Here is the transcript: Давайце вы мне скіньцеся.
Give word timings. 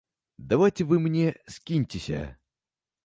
Давайце 0.53 0.87
вы 0.91 0.97
мне 1.03 1.27
скіньцеся. 1.57 2.27